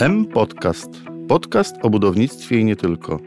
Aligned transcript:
M 0.00 0.26
Podcast. 0.26 0.90
Podcast 1.28 1.76
o 1.82 1.90
budownictwie 1.90 2.60
i 2.60 2.64
nie 2.64 2.76
tylko. 2.76 3.18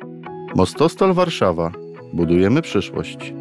Mostostal 0.55 1.13
Warszawa. 1.13 1.71
Budujemy 2.13 2.61
przyszłość. 2.61 3.33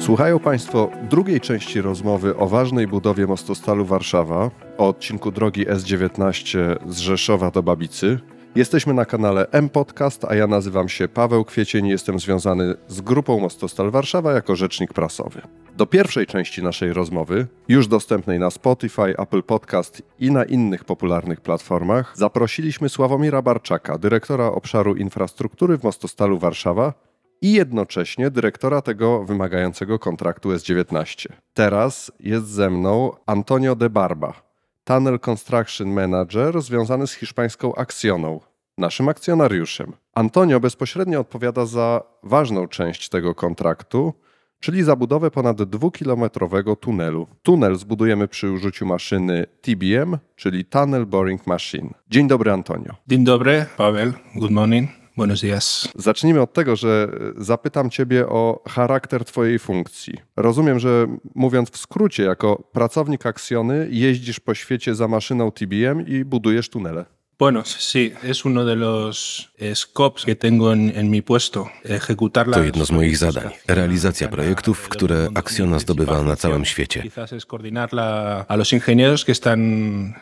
Słuchają 0.00 0.38
Państwo 0.38 0.90
drugiej 1.10 1.40
części 1.40 1.80
rozmowy 1.80 2.36
o 2.36 2.48
ważnej 2.48 2.86
budowie 2.86 3.26
mostostalu 3.26 3.84
Warszawa, 3.84 4.50
o 4.78 4.88
odcinku 4.88 5.30
drogi 5.30 5.66
S19 5.66 6.76
z 6.88 6.98
Rzeszowa 6.98 7.50
do 7.50 7.62
Babicy. 7.62 8.18
Jesteśmy 8.54 8.94
na 8.94 9.04
kanale 9.04 9.46
M 9.52 9.68
Podcast, 9.68 10.24
a 10.24 10.34
ja 10.34 10.46
nazywam 10.46 10.88
się 10.88 11.08
Paweł 11.08 11.44
Kwiecień 11.44 11.86
jestem 11.88 12.18
związany 12.18 12.74
z 12.88 13.00
grupą 13.00 13.40
Mostostal 13.40 13.90
Warszawa 13.90 14.32
jako 14.32 14.56
rzecznik 14.56 14.92
prasowy. 14.92 15.42
Do 15.76 15.86
pierwszej 15.86 16.26
części 16.26 16.62
naszej 16.62 16.92
rozmowy, 16.92 17.46
już 17.68 17.88
dostępnej 17.88 18.38
na 18.38 18.50
Spotify, 18.50 19.16
Apple 19.18 19.42
Podcast 19.42 20.02
i 20.18 20.30
na 20.30 20.44
innych 20.44 20.84
popularnych 20.84 21.40
platformach, 21.40 22.12
zaprosiliśmy 22.16 22.88
Sławomira 22.88 23.42
Barczaka, 23.42 23.98
dyrektora 23.98 24.46
obszaru 24.46 24.96
infrastruktury 24.96 25.78
w 25.78 25.84
Mostostalu 25.84 26.38
Warszawa, 26.38 26.94
i 27.42 27.52
jednocześnie 27.52 28.30
dyrektora 28.30 28.82
tego 28.82 29.24
wymagającego 29.24 29.98
kontraktu 29.98 30.50
S19. 30.50 31.28
Teraz 31.54 32.12
jest 32.20 32.46
ze 32.46 32.70
mną 32.70 33.12
Antonio 33.26 33.76
de 33.76 33.90
Barba, 33.90 34.50
Tunnel 34.84 35.18
Construction 35.18 35.88
Manager 35.88 36.62
związany 36.62 37.06
z 37.06 37.12
hiszpańską 37.12 37.74
Accioną, 37.74 38.40
naszym 38.78 39.08
akcjonariuszem. 39.08 39.92
Antonio 40.14 40.60
bezpośrednio 40.60 41.20
odpowiada 41.20 41.66
za 41.66 42.02
ważną 42.22 42.68
część 42.68 43.08
tego 43.08 43.34
kontraktu, 43.34 44.14
czyli 44.60 44.82
zabudowę 44.82 45.30
ponad 45.30 45.62
dwukilometrowego 45.62 46.76
tunelu. 46.76 47.26
Tunel 47.42 47.76
zbudujemy 47.76 48.28
przy 48.28 48.50
użyciu 48.50 48.86
maszyny 48.86 49.46
TBM, 49.60 50.18
czyli 50.36 50.64
Tunnel 50.64 51.06
Boring 51.06 51.46
Machine. 51.46 51.90
Dzień 52.10 52.28
dobry, 52.28 52.50
Antonio. 52.50 52.94
Dzień 53.06 53.24
dobry, 53.24 53.66
Paweł. 53.76 54.12
Good 54.34 54.50
morning. 54.50 54.90
Buenos 55.16 55.40
días. 55.40 55.88
Zacznijmy 55.94 56.40
od 56.40 56.52
tego, 56.52 56.76
że 56.76 57.08
zapytam 57.36 57.90
Ciebie 57.90 58.28
o 58.28 58.62
charakter 58.68 59.24
Twojej 59.24 59.58
funkcji. 59.58 60.14
Rozumiem, 60.36 60.78
że 60.78 61.06
mówiąc 61.34 61.70
w 61.70 61.76
skrócie, 61.76 62.22
jako 62.22 62.62
pracownik 62.72 63.26
Aksjony 63.26 63.88
jeździsz 63.90 64.40
po 64.40 64.54
świecie 64.54 64.94
za 64.94 65.08
maszyną 65.08 65.52
TBM 65.52 66.06
i 66.06 66.24
budujesz 66.24 66.70
tunele. 66.70 67.04
Bueno, 67.40 67.64
sí, 67.64 68.12
es 68.22 68.44
uno 68.44 68.66
de 68.66 68.76
los 68.76 69.48
scopes 69.74 70.24
que 70.26 70.34
tengo 70.34 70.74
en, 70.74 70.92
en 70.94 71.08
mi 71.08 71.22
puesto. 71.22 71.70
Ejecutar 71.84 72.50
To 72.50 72.62
jedno 72.62 72.84
z 72.84 72.92
moich 72.92 73.16
zadań. 73.16 73.50
Realizacja 73.66 74.28
projektów, 74.28 74.88
które 74.88 75.28
Acciona 75.34 75.78
zdobywa 75.78 76.22
na 76.22 76.36
całym 76.36 76.64
świecie. 76.64 77.02
Quizás 77.02 77.32
es 77.32 77.46
coordinarla 77.46 78.44
a 78.48 78.56
los 78.56 78.72
ingenieros 78.72 79.24
que 79.24 79.32
están 79.32 79.60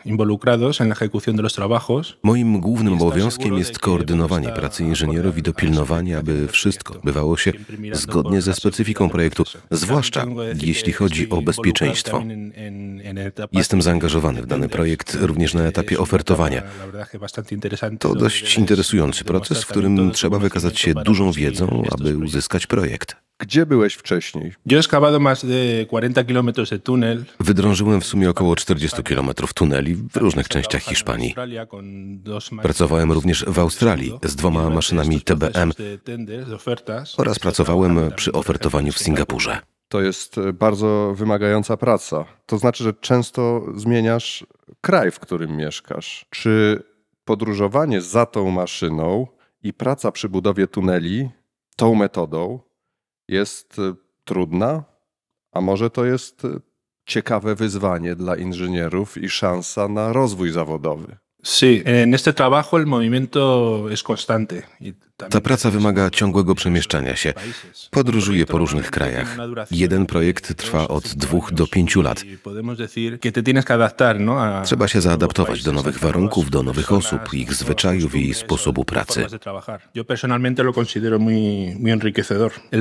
involucrados 0.05 0.81
en 0.81 0.87
la 0.87 0.93
ejecución 0.93 1.35
de 1.35 1.41
los 1.41 1.53
trabajos. 1.53 2.17
Moim 2.23 2.59
głównym 2.59 2.93
obowiązkiem 2.93 3.57
jest 3.57 3.79
koordynowanie 3.79 4.49
pracy 4.49 4.83
inżynierów 4.83 5.37
i 5.37 5.41
dopilnowanie, 5.41 6.17
aby 6.17 6.47
wszystko 6.47 6.93
odbywało 6.93 7.37
się 7.37 7.51
zgodnie 7.91 8.41
ze 8.41 8.53
specyfiką 8.53 9.09
projektu, 9.09 9.43
zwłaszcza 9.71 10.25
jeśli 10.61 10.93
chodzi 10.93 11.29
o 11.29 11.41
bezpieczeństwo. 11.41 12.23
Jestem 13.51 13.81
zaangażowany 13.81 14.41
w 14.41 14.45
dany 14.45 14.69
projekt 14.69 15.17
również 15.21 15.53
na 15.53 15.63
etapie 15.63 15.99
ofertowania. 15.99 16.63
To 17.99 18.15
dość 18.15 18.57
interesujący 18.57 19.23
proces, 19.23 19.63
w 19.63 19.67
którym 19.67 20.11
trzeba 20.11 20.39
wykazać 20.39 20.79
się 20.79 20.93
dużą 20.93 21.31
wiedzą, 21.31 21.83
aby 21.91 22.17
uzyskać 22.17 22.67
projekt. 22.67 23.15
Gdzie 23.39 23.65
byłeś 23.65 23.93
wcześniej? 23.93 24.53
Yo 24.65 24.75
he 24.75 24.79
excavado 24.79 25.19
más 25.19 25.45
de 25.45 25.85
40 25.85 26.25
kilómetros 26.25 26.69
de 26.69 26.79
túnel. 26.79 27.25
Wydrążyłem 27.39 28.01
w 28.01 28.05
sumie 28.05 28.29
około 28.29 28.55
40 28.55 29.03
km 29.03 29.29
tuneli 29.53 29.95
w 29.95 30.15
różnych 30.15 30.47
częściach 30.47 30.81
Hiszpanii. 30.81 31.35
Pracowałem 32.61 33.11
również 33.11 33.45
w 33.47 33.59
Australii 33.59 34.19
z 34.23 34.35
dwoma 34.35 34.69
maszynami 34.69 35.21
TBM 35.21 35.71
oraz 37.17 37.39
pracowałem 37.39 38.11
przy 38.15 38.31
ofertowaniu 38.31 38.91
w 38.91 38.99
Singapurze. 38.99 39.61
To 39.89 40.01
jest 40.01 40.37
e, 40.37 40.53
bardzo 40.53 41.13
wymagająca 41.15 41.77
praca. 41.77 42.25
To 42.45 42.57
znaczy, 42.57 42.83
że 42.83 42.93
często 42.93 43.65
zmieniasz 43.75 44.45
kraj, 44.81 45.11
w 45.11 45.19
którym 45.19 45.57
mieszkasz. 45.57 46.25
Czy 46.29 46.83
podróżowanie 47.29 48.01
za 48.01 48.25
tą 48.25 48.51
maszyną 48.51 49.27
i 49.63 49.73
praca 49.73 50.11
przy 50.11 50.29
budowie 50.29 50.67
tuneli 50.67 51.29
tą 51.75 51.95
metodą 51.95 52.59
jest 53.27 53.79
e, 53.79 53.93
trudna? 54.23 54.83
A 55.51 55.61
może 55.61 55.89
to 55.89 56.05
jest 56.05 56.45
e, 56.45 56.59
ciekawe 57.05 57.55
wyzwanie 57.55 58.15
dla 58.15 58.35
inżynierów 58.35 59.17
i 59.17 59.29
szansa 59.29 59.87
na 59.87 60.13
rozwój 60.13 60.51
zawodowy? 60.51 61.17
Sí, 61.43 61.81
en 61.85 62.13
este 62.13 62.33
trabajo 62.33 62.77
el 62.77 62.85
movimiento 62.85 63.89
es 63.89 64.03
constante. 64.03 64.63
y 64.81 64.93
Ta 65.29 65.41
praca 65.41 65.69
wymaga 65.71 66.09
ciągłego 66.09 66.55
przemieszczania 66.55 67.15
się. 67.15 67.33
Podróżuję 67.91 68.45
po 68.45 68.57
różnych 68.57 68.91
krajach. 68.91 69.37
Jeden 69.71 70.05
projekt 70.05 70.55
trwa 70.55 70.87
od 70.87 71.07
dwóch 71.07 71.53
do 71.53 71.67
pięciu 71.67 72.01
lat. 72.01 72.23
Y 72.23 72.37
¿no? 74.19 74.63
Trzeba 74.63 74.87
się 74.87 75.01
zaadaptować 75.01 75.63
do 75.63 75.71
nowych 75.71 75.99
warunków, 75.99 76.49
do 76.49 76.63
nowych 76.63 76.91
osób, 76.91 77.33
ich 77.33 77.53
zwyczajów 77.53 78.15
i 78.15 78.33
sposobu 78.33 78.85
pracy. 78.85 79.25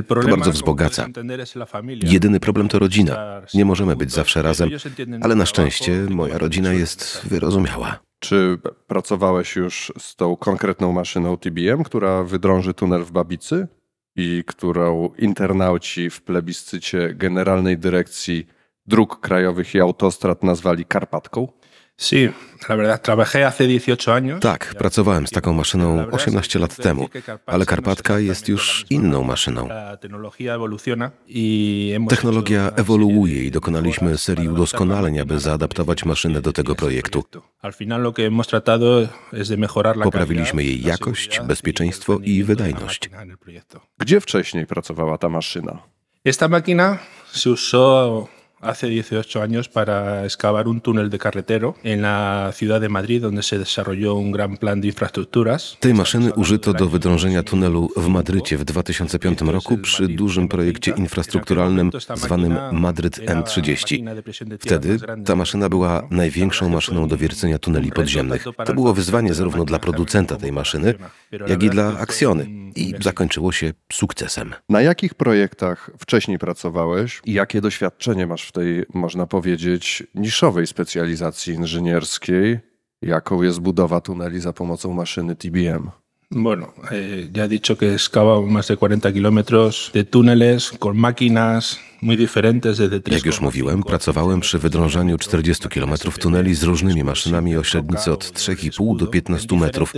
problema, 0.08 0.36
bardzo 0.36 0.52
wzbogaca. 0.52 1.06
Jedyny 2.02 2.40
problem 2.40 2.68
to 2.68 2.78
rodzina. 2.78 3.42
Nie 3.54 3.64
możemy 3.64 3.96
być 3.96 4.12
zawsze 4.12 4.42
razem, 4.42 4.70
ale 5.20 5.34
na 5.34 5.46
szczęście 5.46 6.06
moja 6.10 6.38
rodzina 6.38 6.72
jest 6.72 7.20
wyrozumiała. 7.24 8.07
Czy 8.18 8.58
pracowałeś 8.86 9.56
już 9.56 9.92
z 9.98 10.16
tą 10.16 10.36
konkretną 10.36 10.92
maszyną 10.92 11.36
TBM, 11.36 11.84
która 11.84 12.22
wydrąży 12.22 12.74
tunel 12.74 13.04
w 13.04 13.12
Babicy 13.12 13.68
i 14.16 14.44
którą 14.46 15.10
internauci 15.18 16.10
w 16.10 16.22
plebiscycie 16.22 17.14
Generalnej 17.14 17.78
Dyrekcji 17.78 18.46
Dróg 18.86 19.20
Krajowych 19.20 19.74
i 19.74 19.80
Autostrad 19.80 20.42
nazwali 20.42 20.84
Karpatką? 20.84 21.48
Sí, 22.00 22.30
la 22.68 22.76
verdad, 22.76 23.02
trabajé 23.02 23.44
hace 23.44 23.64
18 23.64 24.12
años. 24.12 24.40
Tak, 24.40 24.74
pracowałem 24.78 25.26
z 25.26 25.30
taką 25.30 25.52
maszyną 25.52 26.06
18 26.10 26.58
lat 26.58 26.76
temu, 26.76 27.08
ale 27.46 27.66
Karpatka 27.66 28.18
jest 28.18 28.48
już 28.48 28.86
inną 28.90 29.24
maszyną. 29.24 29.68
Y 31.28 32.08
Technologia 32.08 32.70
ewoluuje 32.76 33.44
i 33.44 33.50
dokonaliśmy 33.50 34.18
serii 34.18 34.48
udoskonaleń, 34.48 35.18
aby 35.20 35.40
zaadaptować 35.40 36.04
maszynę 36.04 36.40
do 36.40 36.52
tego 36.52 36.74
projektu. 36.74 37.24
Poprawiliśmy 40.02 40.64
jej 40.64 40.82
jakość, 40.82 41.38
y 41.38 41.44
bezpieczeństwo 41.44 42.18
i 42.22 42.44
wydajność. 42.44 43.10
Gdzie 43.98 44.20
wcześniej 44.20 44.66
pracowała 44.66 45.18
ta 45.18 45.28
maszyna? 45.28 45.78
Esta 46.24 46.48
máquina 46.48 46.98
se 47.32 47.50
usó 47.50 48.28
hace 48.60 48.88
18 48.88 49.42
años 49.42 49.68
para 49.68 50.24
excavar 50.24 50.68
un 50.68 50.80
túnel 50.80 51.10
de 51.10 51.18
carretero 51.18 51.74
en 51.82 52.02
la 52.02 52.50
ciudad 52.54 52.80
de 52.80 52.88
Madrid, 52.88 53.22
donde 53.22 53.42
se 53.42 53.58
desarrolló 53.58 54.14
un 54.14 54.32
gran 54.32 54.56
plan 54.56 54.80
de 54.80 54.88
infraestructuras. 54.88 55.76
Tej 55.80 55.94
maszyny 55.94 56.32
użyto 56.32 56.72
do 56.72 56.88
wydrążenia 56.88 57.42
tunelu 57.42 57.90
w 57.96 58.08
Madrycie 58.08 58.58
w 58.58 58.64
2005 58.64 59.40
roku 59.40 59.78
przy 59.78 60.08
dużym 60.08 60.48
projekcie 60.48 60.92
infrastrukturalnym 60.96 61.90
zwanym 62.14 62.58
Madryt 62.72 63.18
M30. 63.18 64.58
Wtedy 64.60 64.98
ta 65.24 65.36
maszyna 65.36 65.68
była 65.68 66.08
największą 66.10 66.68
maszyną 66.68 67.08
do 67.08 67.16
wiercenia 67.16 67.58
tuneli 67.58 67.92
podziemnych. 67.92 68.44
To 68.66 68.74
było 68.74 68.94
wyzwanie 68.94 69.34
zarówno 69.34 69.64
dla 69.64 69.78
producenta 69.78 70.36
tej 70.36 70.52
maszyny, 70.52 70.94
jak 71.46 71.62
i 71.62 71.70
dla 71.70 71.98
Aksjony 71.98 72.46
i 72.76 72.94
zakończyło 73.00 73.52
się 73.52 73.72
sukcesem. 73.92 74.54
Na 74.68 74.82
jakich 74.82 75.14
projektach 75.14 75.90
wcześniej 75.98 76.38
pracowałeś 76.38 77.20
i 77.24 77.32
jakie 77.32 77.60
doświadczenie 77.60 78.26
masz 78.26 78.47
w 78.48 78.52
tej, 78.52 78.84
można 78.94 79.26
powiedzieć, 79.26 80.02
niszowej 80.14 80.66
specjalizacji 80.66 81.54
inżynierskiej, 81.54 82.58
jaką 83.02 83.42
jest 83.42 83.60
budowa 83.60 84.00
tuneli 84.00 84.40
za 84.40 84.52
pomocą 84.52 84.92
maszyny 84.92 85.36
TBM? 85.36 85.90
Bueno, 86.30 86.74
eh, 86.90 87.30
ya 87.32 87.44
he 87.44 87.48
dicho 87.48 87.78
que 87.78 87.94
excava 87.94 88.38
más 88.42 88.68
de 88.68 88.76
40 88.76 89.12
kilómetros 89.14 89.90
de 89.94 90.04
túneles 90.04 90.72
con 90.78 90.94
máquinas 90.94 91.80
muy 92.02 92.16
diferentes 92.16 92.76
desde 92.76 93.00
3,5 93.00 93.12
Jak 93.12 93.24
już 93.24 93.40
mówiłem, 93.40 93.82
pracowałem 93.82 94.40
przy 94.40 94.58
wydrążaniu 94.58 95.18
40 95.18 95.68
km 95.68 95.94
tuneli 96.20 96.54
z 96.54 96.62
różnymi 96.62 97.04
maszynami 97.04 97.56
o 97.56 97.64
średnicy 97.64 98.12
od 98.12 98.24
3,5 98.24 98.96
do 98.96 99.06
15 99.06 99.56
metrów, 99.56 99.92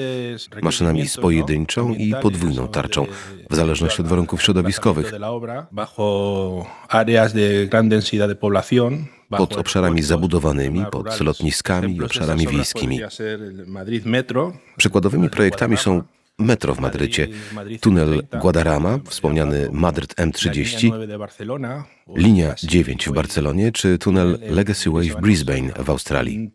maszynami 0.63 1.09
z 1.09 1.17
pojedynczą 1.17 1.95
i 1.95 2.15
podwójną 2.23 2.69
tarczą, 2.69 3.07
w 3.51 3.57
zależności 3.57 4.03
od 4.03 4.09
warunków 4.09 4.43
środowiskowych, 4.43 5.13
bajo 5.73 6.67
áreas 6.89 7.33
de 7.33 7.67
gran 7.67 7.89
densidad 7.89 8.31
de 8.31 8.37
población, 8.37 9.05
bajo 9.31 9.47
pod 9.47 9.57
obszarami 9.57 10.03
zabudowanymi, 10.03 10.87
pod 10.91 11.21
lotniskami 11.21 11.97
i 11.97 12.05
obszarami 12.05 12.47
wiejskimi. 12.47 13.01
Przykładowymi 14.77 15.31
projektami 15.31 15.77
są 15.77 16.03
metro 16.41 16.75
w 16.75 16.81
Madrycie, 16.81 17.29
tunel 17.81 18.23
Guadarrama, 18.41 18.99
wspomniany 19.05 19.69
Madryt 19.73 20.15
M30, 20.15 20.93
linia 22.17 22.55
9 22.63 23.09
w 23.09 23.13
Barcelonie 23.13 23.73
czy 23.73 23.99
tunel 23.99 24.39
Legacy 24.51 24.91
Way 24.91 25.11
w 25.11 25.17
Brisbane 25.17 25.73
w 25.79 25.91
Australii. 25.91 26.51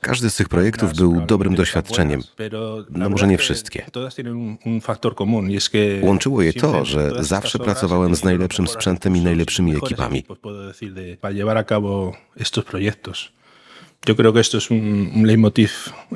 Każdy 0.00 0.30
z 0.30 0.36
tych 0.36 0.48
projektów 0.48 0.94
był 0.94 1.20
dobrym 1.20 1.54
doświadczeniem, 1.54 2.20
no 2.90 3.10
może 3.10 3.26
nie 3.26 3.38
wszystkie. 3.38 3.86
Łączyło 6.02 6.42
je 6.42 6.52
to, 6.52 6.84
że 6.84 7.10
zawsze 7.24 7.58
pracowałem 7.58 8.14
z 8.14 8.24
najlepszym 8.24 8.68
sprzętem 8.68 9.16
i 9.16 9.20
najlepszymi 9.20 9.76
ekipami. 9.76 10.24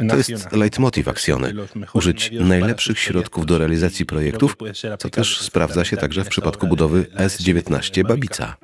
To 0.08 0.16
jest 0.16 0.52
leitmotiv 0.52 1.08
Acciony. 1.08 1.54
Użyć 1.92 2.30
najlepszych 2.40 2.98
środków 2.98 3.46
do 3.46 3.58
realizacji 3.58 4.06
projektów, 4.06 4.56
co 4.98 5.10
też 5.10 5.40
sprawdza 5.40 5.84
się 5.84 5.96
także 5.96 6.24
w 6.24 6.28
przypadku 6.28 6.66
budowy 6.66 7.06
S19 7.16 8.06
Babica. 8.06 8.56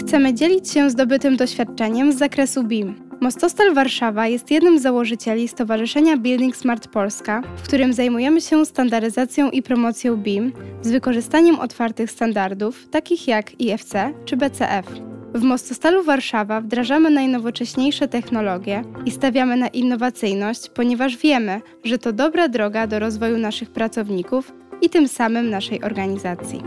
Chcemy 0.00 0.34
dzielić 0.34 0.70
się 0.70 0.90
zdobytym 0.90 1.36
doświadczeniem 1.36 2.12
z 2.12 2.18
zakresu 2.18 2.64
BIM. 2.64 3.05
Mostostal 3.20 3.74
Warszawa 3.74 4.26
jest 4.26 4.50
jednym 4.50 4.78
z 4.78 4.82
założycieli 4.82 5.48
Stowarzyszenia 5.48 6.16
Building 6.16 6.56
Smart 6.56 6.88
Polska, 6.88 7.42
w 7.56 7.62
którym 7.62 7.92
zajmujemy 7.92 8.40
się 8.40 8.66
standaryzacją 8.66 9.50
i 9.50 9.62
promocją 9.62 10.16
BIM 10.16 10.52
z 10.82 10.90
wykorzystaniem 10.90 11.58
otwartych 11.58 12.10
standardów, 12.10 12.88
takich 12.88 13.28
jak 13.28 13.60
IFC 13.60 13.94
czy 14.24 14.36
BCF. 14.36 14.86
W 15.34 15.42
Mostostalu 15.42 16.02
Warszawa 16.04 16.60
wdrażamy 16.60 17.10
najnowocześniejsze 17.10 18.08
technologie 18.08 18.82
i 19.06 19.10
stawiamy 19.10 19.56
na 19.56 19.68
innowacyjność, 19.68 20.68
ponieważ 20.68 21.16
wiemy, 21.16 21.60
że 21.84 21.98
to 21.98 22.12
dobra 22.12 22.48
droga 22.48 22.86
do 22.86 22.98
rozwoju 22.98 23.38
naszych 23.38 23.70
pracowników 23.70 24.52
i 24.82 24.90
tym 24.90 25.08
samym 25.08 25.50
naszej 25.50 25.82
organizacji. 25.82 26.62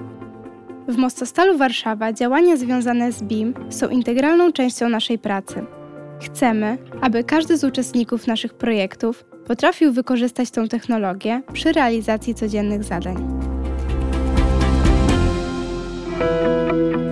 W 0.88 0.98
Mostostalu 0.98 1.58
Warszawa 1.58 2.14
działania 2.14 2.58
związane 2.58 3.12
z 3.12 3.24
BIM 3.24 3.54
są 3.70 3.90
integralną 3.90 4.52
częścią 4.52 4.90
naszej 4.90 5.20
pracy. 5.20 5.79
Chcemy, 6.22 6.78
aby 7.02 7.24
każdy 7.24 7.58
z 7.58 7.64
uczestników 7.64 8.28
naszych 8.28 8.54
projektów 8.54 9.26
potrafił 9.48 9.94
wykorzystać 9.94 10.52
tę 10.52 10.68
technologię 10.68 11.42
przy 11.54 11.72
realizacji 11.72 12.36
codziennych 12.36 12.84
zadań. 12.84 13.40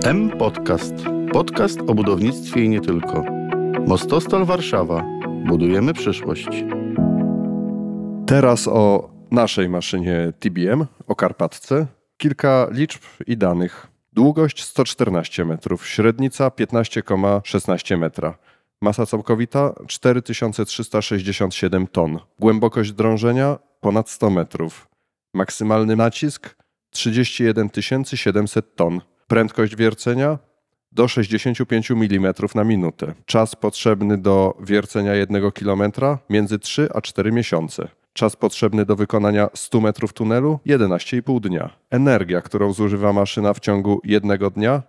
M 0.04 0.30
Podcast. 0.30 0.94
Podcast 1.32 1.80
o 1.80 1.94
budownictwie 1.94 2.64
i 2.64 2.68
nie 2.68 2.80
tylko. 2.80 3.24
Mostostal 3.86 4.44
Warszawa. 4.44 5.04
Budujemy 5.46 5.94
przyszłość. 5.94 6.48
Teraz 8.26 8.68
o 8.68 9.10
naszej 9.30 9.68
maszynie 9.68 10.32
TBM, 10.38 10.86
o 11.06 11.14
Karpatce. 11.14 11.86
Kilka 12.16 12.66
liczb 12.70 13.02
i 13.26 13.36
danych. 13.36 13.86
Długość 14.12 14.64
114 14.64 15.44
metrów, 15.44 15.86
średnica 15.86 16.48
15,16 16.48 17.98
metra. 17.98 18.38
Masa 18.82 19.06
całkowita 19.06 19.74
4367 19.86 21.86
ton. 21.86 22.18
Głębokość 22.38 22.92
drążenia 22.92 23.58
ponad 23.80 24.10
100 24.10 24.30
metrów. 24.30 24.88
Maksymalny 25.34 25.96
nacisk 25.96 26.56
31 26.90 27.68
700 28.14 28.76
ton. 28.76 29.00
Prędkość 29.26 29.76
wiercenia 29.76 30.38
do 30.92 31.08
65 31.08 31.90
mm 31.90 32.34
na 32.54 32.64
minutę. 32.64 33.14
Czas 33.26 33.56
potrzebny 33.56 34.18
do 34.18 34.56
wiercenia 34.60 35.14
1 35.14 35.50
km 35.50 35.82
między 36.30 36.58
3 36.58 36.88
a 36.94 37.00
4 37.00 37.32
miesiące. 37.32 37.88
Czas 38.12 38.36
potrzebny 38.36 38.84
do 38.84 38.96
wykonania 38.96 39.48
100 39.54 39.80
metrów 39.80 40.12
tunelu 40.12 40.58
11,5 40.66 41.40
dnia. 41.40 41.70
Energia, 41.90 42.40
którą 42.40 42.72
zużywa 42.72 43.12
maszyna 43.12 43.54
w 43.54 43.60
ciągu 43.60 44.00
jednego 44.04 44.50
dnia 44.50 44.82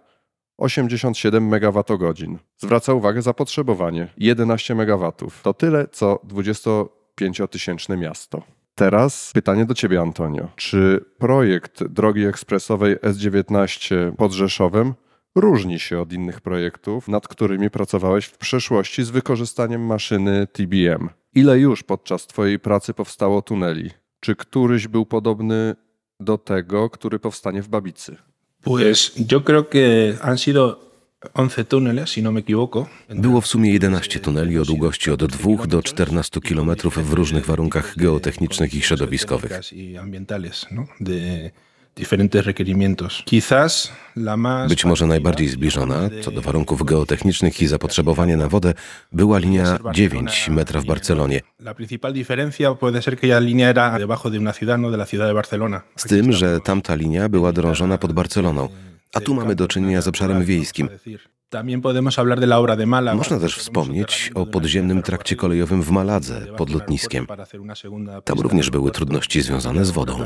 87 0.59 1.53
MWh. 1.53 2.13
Zwraca 2.57 2.93
uwagę 2.93 3.21
zapotrzebowanie 3.21 4.07
11 4.17 4.73
MW. 4.73 5.13
To 5.43 5.53
tyle 5.53 5.87
co 5.87 6.19
25-tysięczne 6.27 7.97
miasto. 7.97 8.43
Teraz 8.75 9.31
pytanie 9.33 9.65
do 9.65 9.73
Ciebie, 9.73 10.01
Antonio. 10.01 10.47
Czy 10.55 11.05
projekt 11.17 11.83
drogi 11.83 12.25
ekspresowej 12.25 12.97
S19 12.97 14.15
pod 14.15 14.31
Rzeszowem 14.31 14.93
różni 15.35 15.79
się 15.79 15.99
od 15.99 16.13
innych 16.13 16.41
projektów, 16.41 17.07
nad 17.07 17.27
którymi 17.27 17.69
pracowałeś 17.69 18.25
w 18.25 18.37
przeszłości 18.37 19.03
z 19.03 19.09
wykorzystaniem 19.09 19.85
maszyny 19.85 20.47
TBM? 20.47 21.09
Ile 21.35 21.59
już 21.59 21.83
podczas 21.83 22.27
Twojej 22.27 22.59
pracy 22.59 22.93
powstało 22.93 23.41
tuneli? 23.41 23.91
Czy 24.19 24.35
któryś 24.35 24.87
był 24.87 25.05
podobny 25.05 25.75
do 26.19 26.37
tego, 26.37 26.89
który 26.89 27.19
powstanie 27.19 27.61
w 27.61 27.67
Babicy? 27.67 28.17
Pues 28.63 29.13
yo 29.15 29.43
creo 29.43 29.69
que 29.69 30.15
han 30.21 30.37
sido 30.37 30.89
11 31.33 31.65
túneles, 31.65 32.09
si 32.09 32.21
no 32.21 32.31
me 32.31 32.39
equivoco. 32.39 32.87
Było 33.09 33.41
w 33.41 33.47
sumie 33.47 33.73
11 33.73 34.19
tuneli 34.19 34.59
o 34.59 34.65
długości 34.65 35.11
od 35.11 35.25
2 35.25 35.67
do 35.67 35.81
14 35.81 36.41
km 36.41 36.75
w 36.91 37.13
różnych 37.13 37.45
warunkach 37.45 37.95
geotechnicznych 37.97 38.73
i 38.73 38.81
środowiskowych. 38.81 39.51
Być 44.67 44.85
może 44.85 45.05
najbardziej 45.07 45.47
zbliżona, 45.47 46.09
co 46.21 46.31
do 46.31 46.41
warunków 46.41 46.83
geotechnicznych 46.85 47.61
i 47.61 47.67
zapotrzebowania 47.67 48.37
na 48.37 48.47
wodę, 48.47 48.73
była 49.11 49.37
linia 49.37 49.79
9 49.93 50.49
metra 50.49 50.81
w 50.81 50.85
Barcelonie. 50.85 51.41
Z 55.95 56.03
tym, 56.07 56.31
że 56.31 56.59
tamta 56.59 56.95
linia 56.95 57.29
była 57.29 57.51
drążona 57.51 57.97
pod 57.97 58.13
Barceloną, 58.13 58.69
a 59.13 59.19
tu 59.19 59.33
mamy 59.35 59.55
do 59.55 59.67
czynienia 59.67 60.01
z 60.01 60.07
obszarem 60.07 60.45
wiejskim. 60.45 60.89
Można 63.17 63.39
też 63.39 63.57
wspomnieć 63.57 64.31
o 64.35 64.45
podziemnym 64.45 65.01
trakcie 65.01 65.35
kolejowym 65.35 65.83
w 65.83 65.89
Maladze 65.91 66.41
pod 66.57 66.69
lotniskiem. 66.69 67.27
Tam 68.23 68.39
również 68.39 68.69
były 68.69 68.91
trudności 68.91 69.41
związane 69.41 69.85
z 69.85 69.91
wodą. 69.91 70.17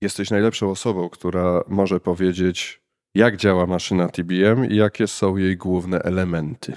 Jesteś 0.00 0.30
najlepszą 0.30 0.70
osobą, 0.70 1.08
która 1.08 1.60
może 1.68 2.00
powiedzieć, 2.00 2.80
jak 3.14 3.36
działa 3.36 3.66
maszyna 3.66 4.08
TBM 4.08 4.70
i 4.70 4.76
jakie 4.76 5.06
są 5.06 5.36
jej 5.36 5.56
główne 5.56 5.98
elementy. 6.02 6.72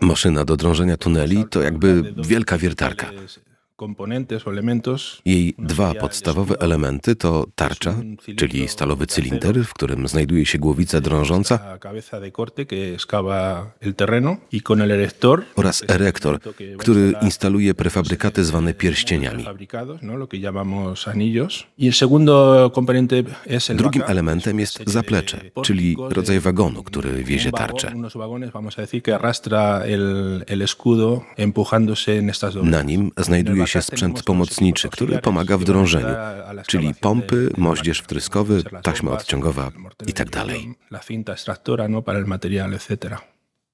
Maszyna 0.00 0.44
do 0.44 0.56
drążenia 0.56 0.96
tuneli 0.96 1.44
to 1.50 1.62
jakby 1.62 2.14
wielka 2.16 2.58
wiertarka. 2.58 3.06
Jej 5.24 5.54
dwa 5.58 5.94
podstawowe 5.94 6.60
elementy 6.60 7.16
to 7.16 7.46
tarcza, 7.54 7.94
czyli 8.36 8.68
stalowy 8.68 9.06
cylinder, 9.06 9.64
w 9.64 9.74
którym 9.74 10.08
znajduje 10.08 10.46
się 10.46 10.58
głowica 10.58 11.00
drążąca. 11.00 11.78
oraz 15.56 15.84
erektor, 15.88 16.38
który 16.78 17.14
instaluje 17.22 17.74
prefabrykaty 17.74 18.44
zwane 18.44 18.74
pierścieniami. 18.74 19.44
Drugim 23.74 24.02
elementem 24.06 24.60
jest 24.60 24.82
zaplecze, 24.86 25.40
czyli 25.62 25.96
rodzaj 26.10 26.40
wagonu, 26.40 26.82
który 26.82 27.24
wiezie 27.24 27.52
tarczę. 27.52 27.92
Na 32.62 32.82
nim 32.82 33.10
znajduje 33.16 33.66
się 33.66 33.71
sprzęt 33.80 34.22
pomocniczy, 34.22 34.88
który 34.88 35.18
pomaga 35.18 35.58
w 35.58 35.64
drążeniu, 35.64 36.14
czyli 36.66 36.94
pompy, 36.94 37.50
moździerz 37.56 38.00
wtryskowy, 38.00 38.62
taśma 38.82 39.10
odciągowa 39.10 39.70
itd. 40.06 40.44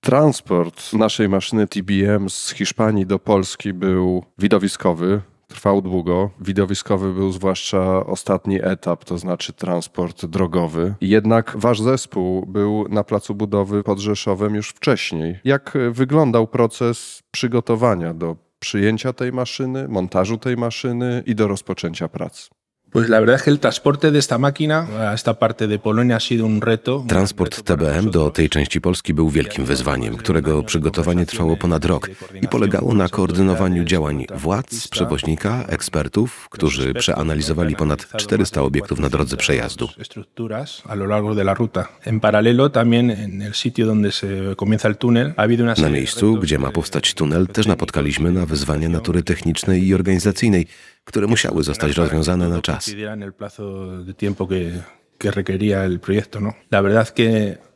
Transport 0.00 0.93
naszej 0.93 1.28
maszyny 1.28 1.67
TBM 1.67 2.31
z 2.31 2.50
Hiszpanii 2.50 3.07
do 3.07 3.19
Polski 3.19 3.73
był 3.73 4.25
widowiskowy. 4.38 5.21
Trwał 5.49 5.83
długo. 5.83 6.31
Widowiskowy 6.40 7.12
był 7.12 7.33
zwłaszcza 7.33 8.07
ostatni 8.07 8.59
etap, 8.62 9.05
to 9.05 9.19
znaczy 9.19 9.52
transport 9.52 10.26
drogowy. 10.26 10.95
Jednak 11.00 11.52
wasz 11.57 11.81
zespół 11.81 12.47
był 12.47 12.88
na 12.88 13.05
placu 13.05 13.35
budowy 13.35 13.83
pod 13.83 13.99
Rzeszowem 13.99 14.55
już 14.55 14.69
wcześniej. 14.69 15.38
Jak 15.45 15.78
wyglądał 15.90 16.47
proces 16.47 17.23
przygotowania 17.31 18.14
do 18.14 18.37
przyjęcia 18.59 19.12
tej 19.12 19.33
maszyny, 19.33 19.88
montażu 19.88 20.38
tej 20.38 20.57
maszyny 20.57 21.23
i 21.27 21.35
do 21.35 21.49
rozpoczęcia 21.49 22.09
prac? 22.09 22.49
Pues 22.92 23.11
la 23.11 23.21
verdad 23.21 23.37
es 23.37 23.42
que 23.42 23.50
el 23.50 23.61
transporte 23.61 24.11
de 24.11 24.18
esta 24.18 24.38
máquina 24.38 25.11
a 25.11 25.14
esta 25.14 25.38
parte 25.38 25.66
de 25.66 25.78
Polonia 25.78 26.16
ha 26.16 26.21
sido 26.21 26.47
un 26.47 26.62
reto. 26.62 27.04
Transport 27.07 27.62
TBM 27.62 28.11
do 28.11 28.30
tej 28.30 28.49
części 28.49 28.80
Polski 28.80 29.14
był 29.14 29.30
wielkim 29.30 29.64
wyzwaniem, 29.64 30.16
którego 30.16 30.62
przygotowanie 30.62 31.26
trwało 31.26 31.57
ponad 31.57 31.85
rok 31.85 32.11
i 32.42 32.49
polegało 32.49 32.95
na 32.95 33.09
koordynowaniu 33.09 33.85
działań 33.85 34.26
władz, 34.35 34.88
przewoźnika, 34.88 35.64
ekspertów, 35.68 36.49
którzy 36.50 36.95
przeanalizowali 36.95 37.76
ponad 37.76 38.09
400 38.16 38.62
obiektów 38.62 38.99
na 38.99 39.09
drodze 39.09 39.37
przejazdu. 39.37 39.88
Na 45.78 45.88
miejscu, 45.90 46.37
gdzie 46.37 46.59
ma 46.59 46.71
powstać 46.71 47.14
tunel, 47.14 47.47
też 47.47 47.66
napotkaliśmy 47.66 48.33
na 48.33 48.47
wyzwania 48.47 48.88
natury 48.88 49.23
technicznej 49.23 49.87
i 49.87 49.95
organizacyjnej, 49.95 50.66
które 51.09 51.27
musiały 51.27 51.62
zostać 51.62 51.97
rozwiązane 51.97 52.49
na 52.49 52.62
czas. 52.62 52.91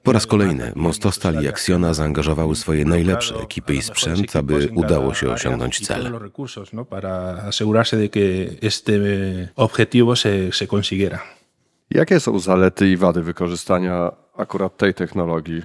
Po 0.03 0.13
raz 0.13 0.27
kolejny 0.27 0.73
Mostostal 0.77 1.43
i 1.45 1.49
Acciona 1.49 1.95
zaangażowały 1.95 2.57
swoje 2.57 2.85
najlepsze 2.85 3.35
ekipy 3.35 3.75
i 3.75 3.83
sprzęt, 3.83 4.37
aby 4.37 4.69
udało 4.75 5.15
się 5.15 5.31
osiągnąć 5.31 5.87
cel. 5.87 6.13
Jakie 11.91 12.21
są 12.21 12.39
zalety 12.39 12.89
i 12.89 12.97
wady 12.97 13.23
wykorzystania 13.23 14.13
akurat 14.37 14.77
tej 14.77 14.95
technologii? 14.95 15.63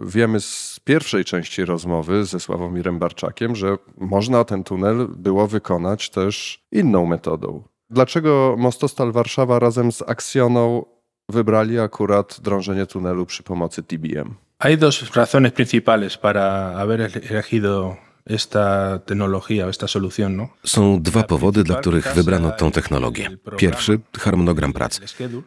Wiemy 0.00 0.40
z 0.40 0.80
pierwszej 0.84 1.24
części 1.24 1.64
rozmowy 1.64 2.24
ze 2.24 2.40
Sławomirem 2.40 2.98
Barczakiem, 2.98 3.56
że 3.56 3.76
można 3.98 4.44
ten 4.44 4.64
tunel 4.64 5.08
było 5.16 5.46
wykonać 5.46 6.10
też 6.10 6.64
inną 6.72 7.06
metodą. 7.06 7.62
Dlaczego 7.90 8.54
Mostostal 8.58 9.12
Warszawa 9.12 9.58
razem 9.58 9.92
z 9.92 10.02
Accioną 10.02 10.84
wybrali 11.28 11.78
akurat 11.78 12.40
drążenie 12.40 12.86
tunelu 12.86 13.26
przy 13.26 13.42
pomocy 13.42 13.82
TBM? 13.82 14.34
Hay 14.58 14.76
dos 14.76 15.14
razones 15.14 15.52
principales 15.52 16.16
para 16.16 16.72
haber 16.76 17.00
elegido 17.30 17.96
esta 18.26 18.98
tecnología, 19.06 19.68
esta 19.68 19.88
solución, 19.88 20.36
¿no? 20.36 20.48
Są 20.64 21.02
dwa 21.02 21.22
powody, 21.22 21.64
dla 21.64 21.76
których 21.76 22.14
wybrano 22.14 22.50
tą 22.50 22.70
technologię. 22.70 23.30
Pierwszy 23.56 24.00
harmonogram 24.18 24.72
pracy. 24.72 25.00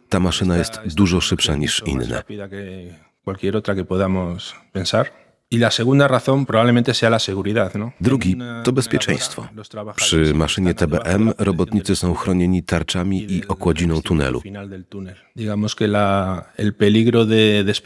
Ta 0.08 0.20
maszyna 0.20 0.56
jest 0.56 0.80
dużo 0.94 1.20
szybsza 1.20 1.56
niż 1.56 1.82
inne. 1.86 2.22
Cualquier 3.26 3.56
otra 3.56 3.74
que 3.74 3.84
podamos 3.84 4.54
pensar. 4.72 5.12
Y 5.48 5.58
la 5.58 5.70
segunda 5.70 6.08
razón 6.08 6.46
probablemente 6.46 6.92
sea 6.94 7.10
la 7.10 7.18
seguridad, 7.18 7.74
¿no? 7.74 7.92
Drugi 8.00 8.36
to 8.64 8.72
bezpieczeństwo. 8.72 9.48
Przy 9.96 10.34
maszynie 10.34 10.74
TBM 10.74 11.32
robotnicy 11.38 11.96
są 11.96 12.14
chronieni 12.14 12.62
tarczami 12.62 13.32
i 13.32 13.46
okładziną 13.48 14.02
tunelu. 14.02 14.42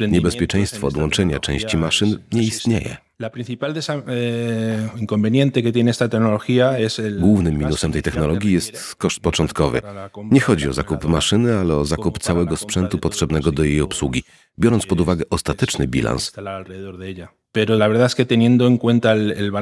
Niebezpieczeństwo 0.08 0.86
odłączenia 0.86 1.38
części 1.38 1.76
maszyn 1.76 2.18
nie 2.32 2.42
istnieje. 2.42 2.96
Głównym 7.18 7.58
minusem 7.58 7.92
tej 7.92 8.02
technologii 8.02 8.52
jest 8.52 8.94
koszt 8.94 9.20
początkowy. 9.20 9.80
Nie 10.30 10.40
chodzi 10.40 10.68
o 10.68 10.72
zakup 10.72 11.04
maszyny, 11.04 11.58
ale 11.58 11.76
o 11.76 11.84
zakup 11.84 12.18
całego 12.18 12.56
sprzętu 12.56 12.98
potrzebnego 12.98 13.52
do 13.52 13.64
jej 13.64 13.80
obsługi, 13.80 14.22
biorąc 14.58 14.86
pod 14.86 15.00
uwagę 15.00 15.24
ostateczny 15.30 15.88
bilans. 15.88 16.32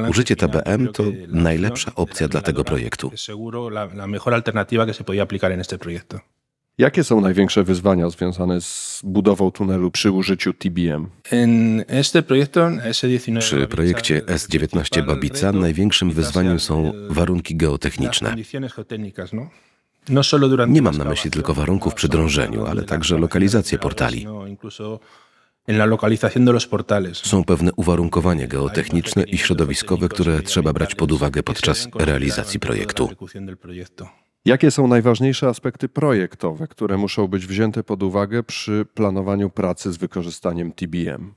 Użycie 0.09 0.35
TBM 0.35 0.87
to 0.87 1.03
najlepsza 1.27 1.91
opcja 1.95 2.27
dla 2.27 2.41
tego 2.41 2.63
projektu. 2.63 3.11
Jakie 6.79 7.03
są 7.03 7.21
największe 7.21 7.63
wyzwania 7.63 8.09
związane 8.09 8.61
z 8.61 9.01
budową 9.03 9.51
tunelu 9.51 9.91
przy 9.91 10.11
użyciu 10.11 10.53
TBM? 10.53 11.09
Przy 13.39 13.67
projekcie 13.67 14.21
S19 14.21 15.05
Babica 15.05 15.51
największym 15.51 16.11
wyzwaniem 16.11 16.59
są 16.59 16.91
warunki 17.09 17.55
geotechniczne. 17.55 18.35
Nie 20.67 20.81
mam 20.81 20.97
na 20.97 21.05
myśli 21.05 21.31
tylko 21.31 21.53
warunków 21.53 21.93
przy 21.93 22.07
drążeniu, 22.07 22.65
ale 22.65 22.83
także 22.83 23.17
lokalizację 23.17 23.77
portali. 23.77 24.27
Są 27.13 27.43
pewne 27.43 27.71
uwarunkowania 27.73 28.47
geotechniczne 28.47 29.23
i 29.23 29.37
środowiskowe, 29.37 30.09
które 30.09 30.41
trzeba 30.41 30.73
brać 30.73 30.95
pod 30.95 31.11
uwagę 31.11 31.43
podczas 31.43 31.87
realizacji 31.95 32.59
projektu. 32.59 33.09
Jakie 34.49 34.71
są 34.71 34.87
najważniejsze 34.87 35.47
aspekty 35.47 35.89
projektowe, 35.89 36.67
które 36.67 36.97
muszą 36.97 37.27
być 37.27 37.47
wzięte 37.47 37.83
pod 37.83 38.03
uwagę 38.03 38.43
przy 38.43 38.85
planowaniu 38.93 39.49
pracy 39.49 39.93
z 39.93 39.97
wykorzystaniem 39.97 40.71
TBM? 40.71 41.33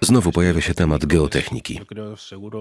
Znowu 0.00 0.32
pojawia 0.32 0.60
się 0.60 0.74
temat 0.74 1.06
geotechniki. 1.06 1.80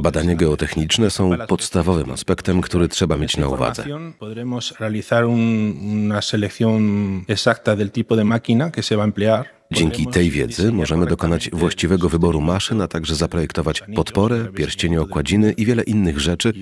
Badania 0.02 0.36
geotechniczne 0.36 1.10
są 1.10 1.38
podstawowym 1.48 2.12
aspektem, 2.12 2.62
który 2.62 2.88
trzeba 2.88 3.18
mieć 3.18 3.38
na 3.38 3.48
uwadze. 3.48 3.86
Podremos 4.20 4.74
realizar 4.80 5.26
una 5.26 6.22
selección 6.22 6.82
exacta 7.28 7.76
del 7.76 7.92
tipo 7.92 8.16
de 8.16 8.24
máquina 8.24 8.72
que 8.72 8.84
se 8.84 8.96
va 8.96 9.04
a 9.04 9.06
emplear. 9.06 9.61
Dzięki 9.72 10.08
tej 10.08 10.30
wiedzy 10.30 10.72
możemy 10.72 11.06
dokonać 11.06 11.50
właściwego 11.54 12.10
wyboru 12.10 12.42
maszyn, 12.42 12.82
a 12.82 12.88
także 12.88 13.16
zaprojektować 13.16 13.84
podporę, 13.96 14.48
pierścienie 14.56 15.02
okładziny 15.02 15.52
i 15.52 15.66
wiele 15.66 15.84
innych 15.84 16.20
rzeczy. 16.20 16.54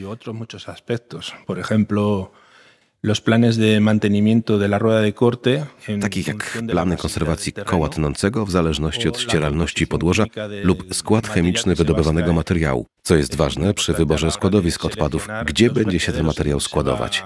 Takich 6.02 6.28
jak 6.28 6.62
plany 6.70 6.98
konserwacji 6.98 7.54
koła 7.54 7.90
tnącego 7.90 8.46
w 8.46 8.52
zależności 8.52 9.10
od 9.10 9.20
ścieralności 9.20 9.88
podłoża 9.88 10.26
lub 10.64 10.96
skład 10.96 11.28
chemiczny 11.28 11.76
wydobywanego 11.76 12.34
materiału, 12.34 12.86
co 13.10 13.16
jest 13.16 13.36
ważne 13.36 13.74
przy 13.74 13.94
wyborze 13.94 14.32
składowisk 14.32 14.86
odpadów, 14.86 15.28
gdzie 15.46 15.70
będzie 15.70 16.00
się 16.00 16.12
ten 16.12 16.26
materiał 16.26 16.60
składować. 16.60 17.24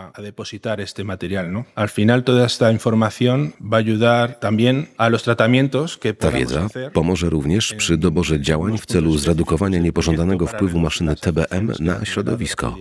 Ta 6.20 6.32
wiedza 6.32 6.68
pomoże 6.94 7.30
również 7.30 7.74
przy 7.74 7.98
doborze 7.98 8.42
działań 8.42 8.78
w 8.78 8.86
celu 8.86 9.18
zredukowania 9.18 9.80
niepożądanego 9.80 10.48
wpływu 10.48 10.80
maszyny 10.80 11.16
TBM 11.16 11.72
na 11.80 12.06
środowisko. 12.06 12.76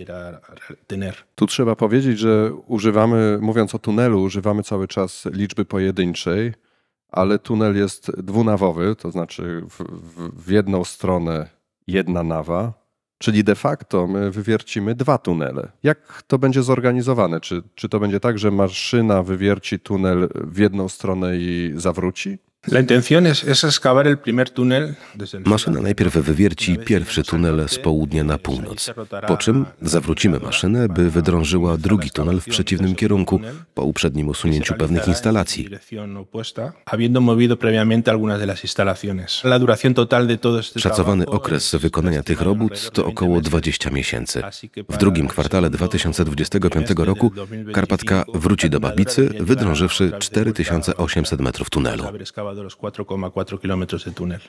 Tu 1.35 1.47
trzeba 1.47 1.75
powiedzieć, 1.75 2.19
że 2.19 2.53
używamy, 2.67 3.37
mówiąc 3.41 3.75
o 3.75 3.79
tunelu, 3.79 4.21
używamy 4.21 4.63
cały 4.63 4.87
czas 4.87 5.25
liczby 5.31 5.65
pojedynczej, 5.65 6.53
ale 7.09 7.39
tunel 7.39 7.77
jest 7.77 8.21
dwunawowy, 8.21 8.95
to 8.95 9.11
znaczy 9.11 9.63
w, 9.69 9.83
w, 9.83 10.45
w 10.45 10.51
jedną 10.51 10.83
stronę 10.83 11.49
jedna 11.87 12.23
nawa, 12.23 12.82
czyli 13.23 13.43
de 13.43 13.55
facto 13.55 14.07
my 14.07 14.31
wywiercimy 14.31 14.95
dwa 14.95 15.17
tunele. 15.17 15.71
Jak 15.83 16.23
to 16.27 16.37
będzie 16.37 16.63
zorganizowane? 16.63 17.41
Czy, 17.41 17.63
czy 17.75 17.89
to 17.89 17.99
będzie 17.99 18.19
tak, 18.19 18.39
że 18.39 18.51
maszyna 18.51 19.23
wywierci 19.23 19.79
tunel 19.79 20.29
w 20.35 20.57
jedną 20.57 20.89
stronę 20.89 21.37
i 21.37 21.73
zawróci? 21.75 22.37
Maszyna 25.45 25.81
najpierw 25.81 26.13
wywierci 26.13 26.77
pierwszy 26.77 27.23
tunel 27.23 27.69
z 27.69 27.79
południa 27.79 28.23
na 28.23 28.37
północ, 28.37 28.93
po 29.27 29.37
czym 29.37 29.65
zawrócimy 29.81 30.39
maszynę, 30.39 30.89
by 30.89 31.09
wydrążyła 31.09 31.77
drugi 31.77 32.09
tunel 32.09 32.39
w 32.39 32.45
przeciwnym 32.45 32.95
kierunku 32.95 33.39
po 33.73 33.83
uprzednim 33.83 34.27
usunięciu 34.27 34.73
pewnych 34.73 35.07
instalacji. 35.07 35.69
Szacowany 40.77 41.25
okres 41.25 41.75
wykonania 41.75 42.23
tych 42.23 42.41
robót 42.41 42.91
to 42.93 43.05
około 43.05 43.41
20 43.41 43.89
miesięcy. 43.89 44.41
W 44.89 44.97
drugim 44.97 45.27
kwartale 45.27 45.69
2025 45.69 46.87
roku 46.97 47.31
Karpatka 47.73 48.25
wróci 48.33 48.69
do 48.69 48.79
Babicy, 48.79 49.29
wydrążywszy 49.39 50.11
4800 50.19 51.41
metrów 51.41 51.69
tunelu 51.69 52.03
de 52.55 52.63
los 52.63 52.77
4,4 52.77 53.59
kilómetros 53.59 54.05
de 54.05 54.11
túnel. 54.11 54.41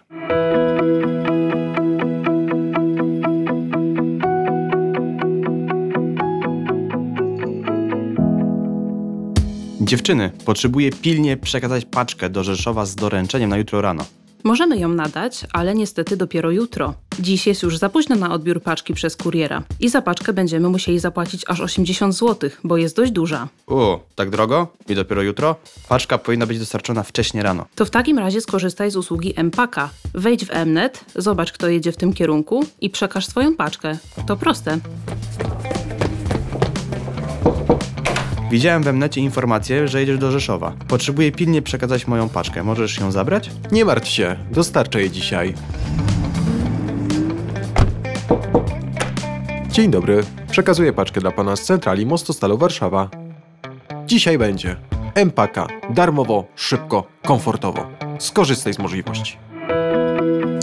Dziewczyny, 9.80 10.30
potrzebuję 10.44 10.90
pilnie 10.92 11.36
przekazać 11.36 11.84
paczkę 11.84 12.30
do 12.30 12.44
Rzeszowa 12.44 12.86
z 12.86 12.94
doręczeniem 12.94 13.50
na 13.50 13.56
jutro 13.56 13.80
rano. 13.80 14.04
Możemy 14.46 14.78
ją 14.78 14.88
nadać, 14.88 15.44
ale 15.52 15.74
niestety 15.74 16.16
dopiero 16.16 16.50
jutro. 16.50 16.94
Dziś 17.20 17.46
jest 17.46 17.62
już 17.62 17.78
za 17.78 17.88
późno 17.88 18.16
na 18.16 18.32
odbiór 18.32 18.62
paczki 18.62 18.94
przez 18.94 19.16
kuriera 19.16 19.62
i 19.80 19.88
za 19.88 20.02
paczkę 20.02 20.32
będziemy 20.32 20.68
musieli 20.68 20.98
zapłacić 20.98 21.44
aż 21.48 21.60
80 21.60 22.14
zł, 22.14 22.50
bo 22.64 22.76
jest 22.76 22.96
dość 22.96 23.12
duża. 23.12 23.48
O, 23.66 24.00
tak 24.14 24.30
drogo? 24.30 24.68
I 24.88 24.94
dopiero 24.94 25.22
jutro? 25.22 25.56
Paczka 25.88 26.18
powinna 26.18 26.46
być 26.46 26.58
dostarczona 26.58 27.02
wcześniej 27.02 27.42
rano. 27.42 27.66
To 27.74 27.84
w 27.84 27.90
takim 27.90 28.18
razie 28.18 28.40
skorzystaj 28.40 28.90
z 28.90 28.96
usługi 28.96 29.32
M-Paka. 29.36 29.90
Wejdź 30.14 30.44
w 30.44 30.66
Mnet, 30.66 31.04
zobacz 31.16 31.52
kto 31.52 31.68
jedzie 31.68 31.92
w 31.92 31.96
tym 31.96 32.12
kierunku 32.12 32.64
i 32.80 32.90
przekaż 32.90 33.26
swoją 33.26 33.56
paczkę. 33.56 33.98
To 34.26 34.36
proste. 34.36 34.78
Widziałem 38.50 38.82
we 38.82 38.92
mnecie 38.92 39.20
informację, 39.20 39.88
że 39.88 40.00
jedziesz 40.00 40.18
do 40.18 40.30
Rzeszowa. 40.30 40.72
Potrzebuję 40.88 41.32
pilnie 41.32 41.62
przekazać 41.62 42.06
moją 42.06 42.28
paczkę. 42.28 42.64
Możesz 42.64 42.98
ją 42.98 43.12
zabrać? 43.12 43.50
Nie 43.72 43.84
martw 43.84 44.08
się, 44.08 44.36
dostarczę 44.50 45.02
je 45.02 45.10
dzisiaj. 45.10 45.54
Dzień 49.70 49.90
dobry. 49.90 50.22
Przekazuję 50.50 50.92
paczkę 50.92 51.20
dla 51.20 51.30
pana 51.30 51.56
z 51.56 51.62
centrali 51.62 52.06
Mostostalu 52.06 52.58
Warszawa. 52.58 53.08
Dzisiaj 54.06 54.38
będzie. 54.38 54.76
Empaka. 55.14 55.66
Darmowo, 55.90 56.44
szybko, 56.56 57.06
komfortowo. 57.26 57.86
Skorzystaj 58.18 58.74
z 58.74 58.78
możliwości. 58.78 59.36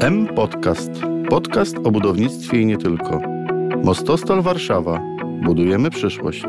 M 0.01 0.27
Podcast. 0.35 0.91
Podcast 1.29 1.77
o 1.83 1.91
budownictwie 1.91 2.61
i 2.61 2.65
nie 2.65 2.77
tylko. 2.77 3.21
Mostostal 3.83 4.41
Warszawa. 4.41 4.99
Budujemy 5.43 5.89
przyszłość. 5.89 6.45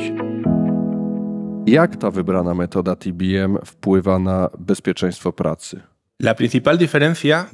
Jak 1.67 1.97
ta 1.97 2.11
wybrana 2.11 2.55
metoda 2.55 2.97
TBM 2.97 3.59
wpływa 3.65 4.19
na 4.19 4.51
bezpieczeństwo 4.59 5.33
pracy? 5.33 5.92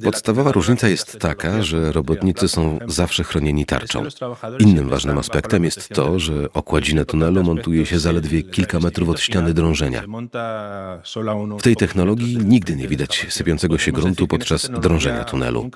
Podstawowa 0.03 0.51
różnica 0.51 0.87
jest 0.87 1.19
taka, 1.19 1.61
że 1.61 1.91
robotnicy 1.91 2.47
są 2.47 2.79
zawsze 2.87 3.23
chronieni 3.23 3.65
tarczą. 3.65 4.03
Innym 4.59 4.89
ważnym 4.89 5.17
aspektem 5.17 5.63
jest 5.63 5.89
to, 5.89 6.19
że 6.19 6.53
okładzinę 6.53 7.05
tunelu 7.05 7.43
montuje 7.43 7.85
się 7.85 7.99
zaledwie 7.99 8.43
kilka 8.43 8.79
metrów 8.79 9.09
od 9.09 9.19
ściany 9.19 9.53
drążenia. 9.53 10.03
W 11.59 11.61
tej 11.61 11.75
technologii 11.75 12.37
nigdy 12.37 12.75
nie 12.75 12.87
widać 12.87 13.25
sypiącego 13.29 13.77
się 13.77 13.91
gruntu 13.91 14.27
podczas 14.27 14.69
drążenia 14.69 15.23
tunelu. 15.23 15.69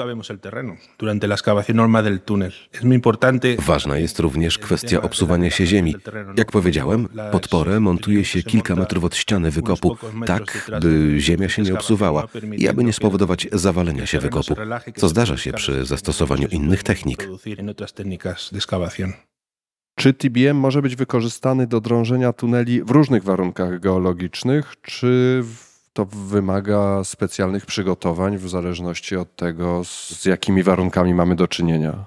Ważna 3.59 3.97
jest 3.97 4.19
również 4.19 4.57
kwestia 4.57 5.01
obsuwania 5.01 5.51
się 5.51 5.65
ziemi. 5.65 5.95
Jak 6.37 6.51
powiedziałem, 6.51 7.07
podporę 7.31 7.79
montuje 7.79 8.25
się 8.25 8.43
kilka 8.43 8.75
metrów 8.75 9.03
od 9.03 9.15
ściany 9.15 9.51
wykopu, 9.51 9.97
tak 10.25 10.71
by 10.81 11.15
ziemia 11.19 11.49
się 11.49 11.61
nie 11.61 11.73
obsuwała 11.73 12.27
i 12.57 12.67
aby 12.67 12.82
nie 12.83 12.93
spowodować 12.93 13.47
zawalenia 13.51 14.05
się 14.05 14.19
wykopu, 14.19 14.55
co 14.95 15.09
zdarza 15.09 15.37
się 15.37 15.53
przy 15.53 15.85
zastosowaniu 15.85 16.47
innych 16.47 16.83
technik. 16.83 17.27
Czy 19.95 20.13
TBM 20.13 20.57
może 20.57 20.81
być 20.81 20.95
wykorzystany 20.95 21.67
do 21.67 21.81
drążenia 21.81 22.33
tuneli 22.33 22.83
w 22.83 22.89
różnych 22.89 23.23
warunkach 23.23 23.79
geologicznych, 23.79 24.73
czy 24.81 25.43
to 25.93 26.05
wymaga 26.05 27.03
specjalnych 27.03 27.65
przygotowań 27.65 28.37
w 28.37 28.49
zależności 28.49 29.15
od 29.15 29.35
tego, 29.35 29.81
z 29.83 30.25
jakimi 30.25 30.63
warunkami 30.63 31.13
mamy 31.13 31.35
do 31.35 31.47
czynienia? 31.47 32.05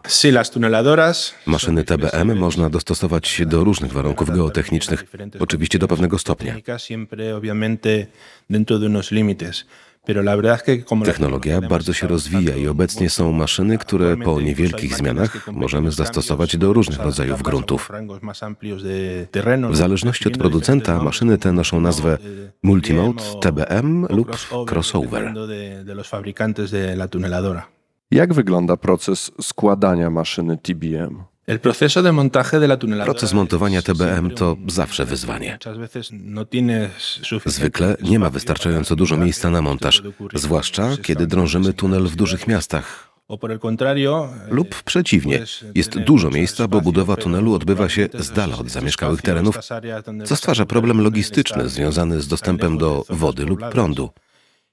Maszyny 1.46 1.84
TBM 1.84 2.36
można 2.36 2.70
dostosować 2.70 3.42
do 3.46 3.64
różnych 3.64 3.92
warunków 3.92 4.30
geotechnicznych, 4.30 5.04
oczywiście 5.38 5.78
do 5.78 5.88
pewnego 5.88 6.18
stopnia. 6.18 6.54
Technologia 11.04 11.60
bardzo 11.60 11.92
się 11.92 12.06
rozwija 12.06 12.56
i 12.56 12.68
obecnie 12.68 13.10
są 13.10 13.32
maszyny, 13.32 13.78
które 13.78 14.16
po 14.16 14.40
niewielkich 14.40 14.94
zmianach 14.94 15.52
możemy 15.52 15.90
zastosować 15.90 16.56
do 16.56 16.72
różnych 16.72 16.98
rodzajów 16.98 17.42
gruntów. 17.42 17.90
W 19.70 19.76
zależności 19.76 20.28
od 20.28 20.38
producenta 20.38 21.02
maszyny 21.02 21.38
te 21.38 21.52
noszą 21.52 21.80
nazwę 21.80 22.18
Multimode, 22.62 23.22
TBM 23.40 24.06
lub 24.10 24.36
Crossover. 24.70 25.34
Jak 28.10 28.34
wygląda 28.34 28.76
proces 28.76 29.32
składania 29.40 30.10
maszyny 30.10 30.58
TBM? 30.58 31.24
Proces 33.04 33.32
montowania 33.32 33.82
TBM 33.82 34.30
to 34.30 34.56
zawsze 34.66 35.04
wyzwanie. 35.04 35.58
No 36.12 36.44
Zwykle 37.44 37.96
nie 38.02 38.18
ma 38.18 38.30
wystarczająco 38.30 38.96
dużo 38.96 39.16
miejsca 39.16 39.50
na 39.50 39.62
montaż, 39.62 40.02
zwłaszcza 40.34 40.96
kiedy 41.02 41.26
drążymy 41.26 41.72
tunel 41.72 42.06
w 42.08 42.16
dużych 42.16 42.46
miastach. 42.46 43.16
Eh, 43.30 44.50
Lub 44.50 44.82
przeciwnie, 44.82 45.44
jest 45.74 45.98
dużo 45.98 46.30
miejsca, 46.30 46.68
bo 46.68 46.80
budowa 46.80 47.16
tunelu 47.16 47.54
odbywa 47.54 47.88
się 47.88 48.08
z 48.18 48.30
dala 48.30 48.58
od 48.58 48.70
zamieszkałych 48.70 49.22
terenów, 49.22 49.58
co 50.24 50.36
stwarza 50.36 50.66
problem 50.66 51.00
logistyczny 51.00 51.68
związany 51.68 52.20
z 52.20 52.28
dostępem 52.28 52.78
do 52.78 53.04
wody 53.08 53.44
lub 53.44 53.60
prądu. 53.70 54.10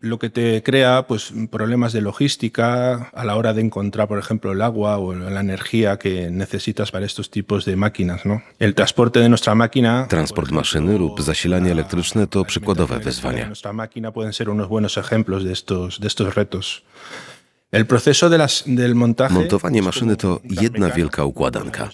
Lo 0.03 0.19
que 0.19 0.29
te 0.29 0.61
crea 0.63 1.07
pues 1.07 1.31
problemas 1.49 1.93
de 1.93 2.01
logística 2.01 3.09
a 3.13 3.23
la 3.23 3.37
hora 3.37 3.53
de 3.53 3.61
encontrar 3.61 4.09
por 4.09 4.19
ejemplo 4.19 4.51
el 4.51 4.61
agua 4.61 4.97
o 4.97 5.15
la 5.15 5.39
energía 5.39 5.97
que 5.97 6.29
necesitas 6.29 6.91
para 6.91 7.05
estos 7.05 7.31
tipos 7.31 7.63
de 7.63 7.77
máquinas 7.77 8.25
no 8.25 8.43
el 8.59 8.75
transporte 8.75 9.19
de 9.19 9.29
nuestra 9.29 9.55
máquina 9.55 10.05
Transport 10.09 10.51
maszyny 10.51 10.97
lub 10.97 11.21
zasilanie 11.21 11.69
la 11.69 11.81
elektryczne 11.81 12.27
to 12.27 12.43
przykładowe 12.43 12.99
wyzwania. 12.99 13.47
nuestra 13.47 13.71
máquina 13.71 14.11
pueden 14.11 14.33
ser 14.33 14.49
unos 14.49 14.67
buenos 14.67 14.97
ejemplos 14.97 15.45
de 15.45 15.53
estos 15.53 16.01
de 16.01 16.07
estos 16.07 16.35
retos 16.35 16.83
Montowanie 19.29 19.81
maszyny 19.81 20.15
to 20.15 20.39
jedna 20.61 20.89
wielka 20.89 21.25
układanka. 21.25 21.89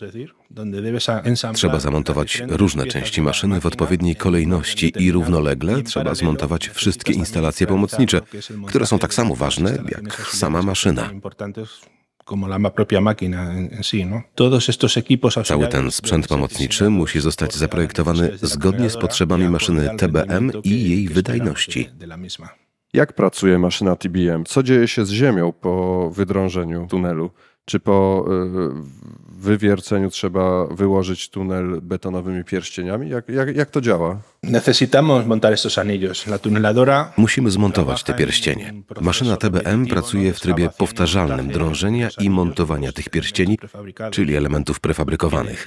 Trzeba 1.53 1.79
zamontować 1.79 2.43
różne 2.47 2.85
części 2.85 3.21
maszyny 3.21 3.61
w 3.61 3.65
odpowiedniej 3.65 4.15
un 4.15 4.19
kolejności 4.19 4.93
i 4.97 5.11
równolegle 5.11 5.73
Y 5.79 5.83
trzeba 5.83 6.15
zmontować 6.15 6.69
wszystkie 6.69 7.13
instalacje 7.13 7.67
pomocnicze, 7.67 8.21
które 8.67 8.85
są 8.85 8.99
tak 8.99 9.13
samo 9.13 9.35
ważne 9.35 9.71
jak 9.71 10.03
auxiliares 10.05 10.37
sama 10.37 10.61
maszyna. 10.61 11.09
¿no? 14.05 14.21
Cały 15.43 15.67
ten 15.67 15.91
sprzęt 15.91 16.27
pomocniczy 16.27 16.89
musi 16.89 17.19
zostać 17.19 17.55
zaprojektowany 17.55 18.37
zgodnie 18.41 18.89
z 18.89 18.97
potrzebami 18.97 19.45
y 19.45 19.49
maszyny 19.49 19.89
TBM 19.97 20.51
i 20.63 20.89
jej 20.89 21.07
wydajności. 21.07 21.89
Jak 22.93 23.13
pracuje 23.13 23.59
maszyna 23.59 23.95
TBM? 23.95 24.45
Co 24.45 24.63
dzieje 24.63 24.87
się 24.87 25.05
z 25.05 25.09
ziemią 25.09 25.51
po 25.51 26.09
wydrążeniu 26.09 26.87
tunelu? 26.87 27.29
Czy 27.69 27.79
po 27.79 28.25
y, 28.27 29.39
wywierceniu 29.39 30.09
trzeba 30.09 30.67
wyłożyć 30.67 31.29
tunel 31.29 31.81
betonowymi 31.81 32.43
pierścieniami? 32.43 33.09
Jak, 33.09 33.29
jak, 33.29 33.55
jak 33.55 33.69
to 33.69 33.81
działa? 33.81 34.21
Necesitamos 34.43 35.25
montar 35.25 35.53
estos 35.53 35.77
anillos. 35.77 36.27
La 36.27 36.39
tuneladora 36.39 37.11
Musimy 37.17 37.51
zmontować 37.51 38.03
te 38.03 38.13
pierścienie. 38.13 38.73
Maszyna 39.01 39.37
TBM 39.37 39.87
pracuje 39.87 40.33
w 40.33 40.39
trybie 40.39 40.69
powtarzalnym 40.77 41.47
drążenia 41.47 42.09
i 42.19 42.29
montowania 42.29 42.91
tych 42.91 43.09
pierścieni, 43.09 43.57
czyli 44.11 44.35
elementów 44.35 44.79
prefabrykowanych. 44.79 45.65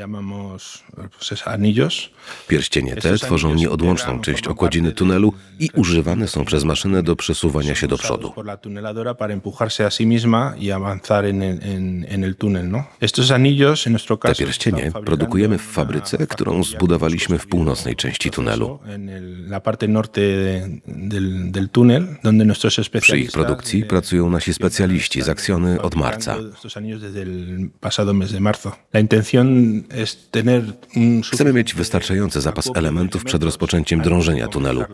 Anillos. 1.44 2.10
Pierścienie 2.48 2.96
te 2.96 3.18
tworzą 3.18 3.54
nieodłączną 3.54 4.20
część 4.20 4.46
okładziny 4.46 4.92
tunelu 4.92 5.32
i 5.58 5.68
używane 5.74 6.28
są 6.28 6.44
przez 6.44 6.64
maszynę 6.64 7.02
do 7.02 7.16
przesuwania 7.16 7.74
się 7.74 7.88
do 7.88 7.98
przodu. 7.98 8.32
¿No? 12.70 12.84
Te 14.22 14.34
pierścienie 14.34 14.92
produkujemy 15.04 15.58
w 15.58 15.62
fabryce, 15.62 16.26
którą 16.26 16.64
zbudowaliśmy 16.64 17.38
w 17.38 17.46
północnej 17.46 17.96
części 17.96 18.30
tunelu. 18.30 18.78
Przy 23.00 23.18
ich 23.18 23.32
produkcji 23.32 23.84
pracują 23.84 24.30
nasi 24.30 24.54
specjaliści 24.54 25.22
z 25.22 25.28
Aksjony 25.28 25.82
od 25.82 25.94
marca. 25.94 26.36
Chcemy 31.32 31.52
mieć 31.52 31.74
wystarczający 31.74 32.40
zapas 32.40 32.70
elementów 32.74 33.24
przed 33.24 33.42
rozpoczęciem 33.42 34.00
drążenia 34.00 34.48
tunelu. 34.48 34.84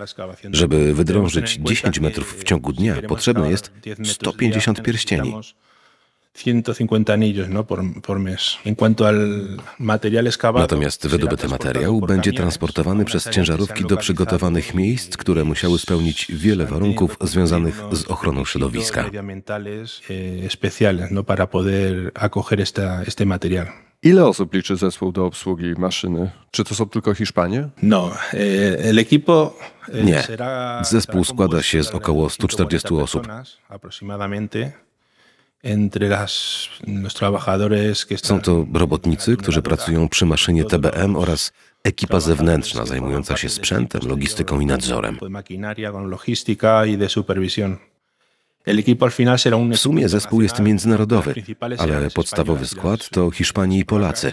Żeby 0.53 0.95
wydrążyć 0.95 1.59
10 1.63 2.01
metrów 2.01 2.37
w 2.41 2.45
ciągu 2.45 2.73
dnia, 2.73 2.95
potrzebne 3.09 3.51
jest 3.51 3.73
150 4.05 4.83
pierścieni. 4.83 5.35
150 6.39 7.13
anillos 7.13 7.49
¿no? 7.49 7.65
por, 7.65 7.81
por 8.03 8.19
mes. 8.19 8.59
En 8.65 8.75
cuanto 8.75 9.07
al 9.07 9.57
material 9.79 10.27
excavado, 10.27 10.65
Natomiast 10.65 11.07
wydobyty 11.07 11.49
materiał 11.49 12.01
będzie 12.01 12.33
transportowany 12.33 13.05
przez 13.05 13.29
ciężarówki 13.29 13.85
do 13.85 13.97
przygotowanych 13.97 14.75
miejsc, 14.75 15.17
które 15.17 15.45
musiały 15.45 15.79
spełnić 15.79 16.27
wiele 16.35 16.67
warunków 16.67 17.17
związanych 17.21 17.83
z 17.93 18.05
ochroną 18.05 18.45
środowiska. 18.45 19.05
especiales 20.45 21.11
¿no? 21.11 21.25
para 21.25 21.47
poder 21.47 22.11
acoger 22.15 22.61
esta, 22.61 23.03
este 23.07 23.25
material. 23.27 23.67
Ile 24.03 24.27
osób 24.27 24.55
liczy 24.55 24.77
zespół 24.77 25.13
do 25.13 25.27
obsługi 25.27 25.75
maszyny? 25.79 26.31
Czy 26.51 26.65
to 26.65 26.75
są 26.75 26.89
tylko 26.89 27.15
Hiszpanie? 27.15 27.69
No, 27.83 28.11
eh, 28.33 28.87
el 28.87 28.99
equipo 28.99 29.55
eh, 29.89 30.05
Nie. 30.05 30.23
Zespół 30.85 31.25
składa 31.25 31.63
się 31.63 31.83
z 31.83 31.91
około 31.91 32.31
140 32.31 32.79
140 32.79 33.03
osób. 33.03 33.29
Są 38.23 38.41
to 38.41 38.67
robotnicy, 38.75 39.37
którzy 39.37 39.63
pracują 39.63 40.09
przy 40.09 40.27
maszynie 40.27 40.65
TBM 40.65 41.17
oraz 41.17 41.53
ekipa 41.85 42.21
zewnętrzna 42.21 42.87
zajmująca 42.87 43.37
się 43.37 43.49
sprzętem, 43.49 44.01
logistyką 44.09 44.61
i 44.61 44.67
nadzorem. 44.67 45.19
y 48.67 49.75
W 49.75 49.79
sumie 49.79 50.09
zespół 50.09 50.43
jest 50.43 50.61
międzynarodowy, 50.61 51.35
ale 51.79 52.11
podstawowy 52.11 52.65
y 52.65 52.67
skład 52.67 53.09
to 53.11 53.31
Hiszpanie 53.31 53.79
i 53.79 53.85
Polacy. 53.85 54.33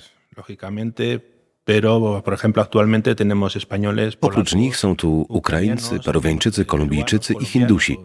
Oprócz 4.22 4.54
nich 4.56 4.78
są 4.78 4.96
tu 4.96 5.26
Ukraińcy, 5.30 6.00
Peruwiańczycy, 6.00 6.66
Kolumbijczycy 6.66 7.34
i 7.42 7.46
Hindusi. 7.46 7.98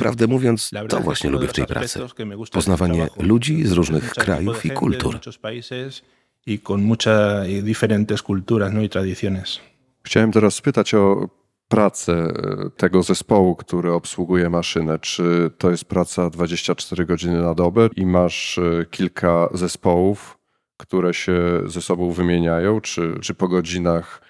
Prawdę 0.00 0.26
mówiąc, 0.26 0.70
to 0.88 1.00
właśnie 1.00 1.30
lubię 1.30 1.48
w 1.48 1.52
tej 1.52 1.66
pracy. 1.66 2.00
Poznawanie 2.52 3.08
ludzi 3.18 3.64
z 3.64 3.72
różnych 3.72 4.10
krajów 4.10 4.66
i 4.66 4.70
kultur. 4.70 5.20
Diferentes 7.62 8.22
culturas 8.22 8.72
no, 8.72 8.80
y. 8.82 9.60
Chciałem 10.02 10.32
teraz 10.32 10.54
spytać 10.54 10.94
o 10.94 11.28
pracę 11.70 12.12
e, 12.12 12.70
tego 12.76 13.02
zespołu, 13.02 13.56
który 13.56 13.92
obsługuje 13.92 14.50
maszynę. 14.50 14.98
Czy 14.98 15.50
to 15.58 15.70
jest 15.70 15.84
praca 15.84 16.30
24 16.30 17.06
godziny 17.06 17.42
na 17.42 17.54
dobę 17.54 17.88
i 17.96 18.06
masz 18.06 18.58
e, 18.58 18.86
kilka 18.90 19.48
zespołów, 19.52 20.38
które 20.76 21.14
się 21.14 21.38
ze 21.66 21.82
sobą 21.82 22.12
wymieniają? 22.12 22.80
Czy, 22.80 23.14
czy 23.20 23.34
po 23.34 23.48
godzinach 23.48 24.22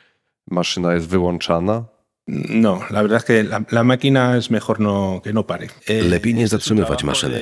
maszyna 0.51 0.95
jest 0.95 1.09
wyłączana? 1.09 1.85
No, 2.29 2.81
la 2.91 3.03
verdad 3.03 3.19
es 3.19 3.25
que 3.25 3.43
la, 3.43 3.65
la 3.71 3.85
máquina 3.85 4.37
es 4.37 4.51
mejor 4.51 4.79
no, 4.81 5.21
que 5.25 5.33
no 5.33 5.47
pare. 5.47 5.69
Lepiej 5.89 6.35
nie 6.35 6.49
zatrzymywać 6.49 7.05
maszyny. 7.05 7.41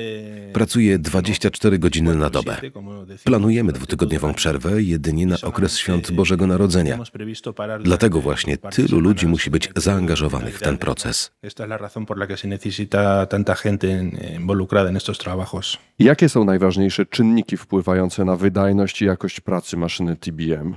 Pracuję 0.52 0.98
24 0.98 1.78
godziny 1.78 2.14
na 2.14 2.30
dobę. 2.30 2.56
Planujemy 3.24 3.72
dwutygodniową 3.72 4.34
przerwę 4.34 4.82
jedynie 4.82 5.26
na 5.26 5.36
okres 5.42 5.78
świąt 5.78 6.12
Bożego 6.12 6.46
Narodzenia. 6.46 6.98
Dlatego 7.80 8.20
właśnie 8.20 8.56
tylu 8.56 9.00
ludzi 9.00 9.26
musi 9.26 9.50
być 9.50 9.70
zaangażowanych 9.76 10.58
w 10.58 10.62
ten 10.62 10.78
proces. 10.78 11.30
Jakie 15.98 16.28
są 16.28 16.44
najważniejsze 16.44 17.06
czynniki 17.06 17.56
wpływające 17.56 18.24
na 18.24 18.36
wydajność 18.36 19.02
i 19.02 19.04
jakość 19.04 19.40
pracy 19.40 19.76
maszyny 19.76 20.16
TBM? 20.16 20.76